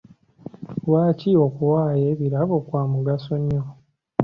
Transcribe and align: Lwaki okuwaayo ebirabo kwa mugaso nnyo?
Lwaki 0.85 1.29
okuwaayo 1.45 2.05
ebirabo 2.13 2.55
kwa 2.67 2.83
mugaso 2.91 3.33
nnyo? 3.41 3.63